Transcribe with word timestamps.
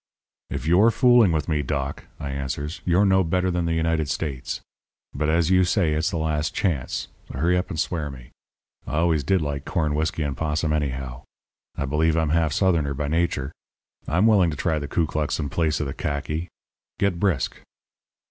"'If 0.49 0.65
you're 0.65 0.89
fooling 0.89 1.31
with 1.31 1.47
me, 1.47 1.61
Doc,' 1.61 2.05
I 2.19 2.31
answers, 2.31 2.81
'you're 2.85 3.05
no 3.05 3.23
better 3.23 3.51
than 3.51 3.65
the 3.65 3.75
United 3.75 4.09
States. 4.09 4.59
But 5.13 5.29
as 5.29 5.51
you 5.51 5.63
say 5.63 5.93
it's 5.93 6.09
the 6.09 6.17
last 6.17 6.55
chance, 6.55 7.07
hurry 7.31 7.55
up 7.55 7.69
and 7.69 7.79
swear 7.79 8.09
me. 8.09 8.31
I 8.87 8.95
always 8.95 9.23
did 9.23 9.43
like 9.43 9.63
corn 9.63 9.93
whisky 9.93 10.23
and 10.23 10.35
'possum 10.35 10.73
anyhow. 10.73 11.21
I 11.75 11.85
believe 11.85 12.17
I'm 12.17 12.29
half 12.29 12.51
Southerner 12.51 12.95
by 12.95 13.09
nature. 13.09 13.51
I'm 14.07 14.25
willing 14.25 14.49
to 14.49 14.57
try 14.57 14.79
the 14.79 14.87
Klu 14.87 15.05
klux 15.05 15.39
in 15.39 15.49
place 15.49 15.79
of 15.79 15.85
the 15.85 15.93
khaki. 15.93 16.47
Get 16.97 17.19
brisk.' 17.19 17.61